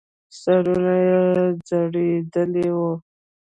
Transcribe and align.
سرونه 0.39 0.93
يې 1.07 1.21
ځړېدلې 1.67 2.67
وو. 2.75 2.91